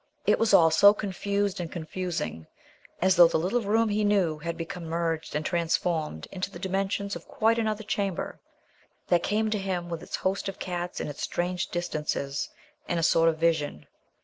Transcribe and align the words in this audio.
It 0.25 0.39
was 0.39 0.51
all 0.51 0.71
so 0.71 0.95
confused 0.95 1.59
and 1.59 1.71
confusing, 1.71 2.47
as 3.03 3.15
though 3.17 3.27
the 3.27 3.37
little 3.37 3.61
room 3.61 3.89
he 3.89 4.03
knew 4.03 4.39
had 4.39 4.57
become 4.57 4.85
merged 4.85 5.35
and 5.35 5.45
transformed 5.45 6.27
into 6.31 6.49
the 6.49 6.57
dimensions 6.57 7.15
of 7.15 7.27
quite 7.27 7.59
another 7.59 7.83
chamber, 7.83 8.39
that 9.09 9.21
came 9.21 9.51
to 9.51 9.59
him, 9.59 9.89
with 9.89 10.01
its 10.01 10.15
host 10.15 10.49
of 10.49 10.57
cats 10.57 10.99
and 10.99 11.07
its 11.07 11.21
strange 11.21 11.67
distances, 11.67 12.49
in 12.87 12.97
a 12.97 13.03
sort 13.03 13.29
of 13.29 13.37
vision. 13.37 13.85